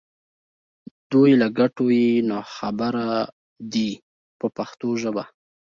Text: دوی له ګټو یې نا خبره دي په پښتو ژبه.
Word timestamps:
دوی 1.11 1.31
له 1.41 1.47
ګټو 1.57 1.85
یې 1.99 2.09
نا 2.29 2.39
خبره 2.55 3.07
دي 3.73 3.89
په 4.39 4.47
پښتو 4.57 4.87
ژبه. 5.01 5.23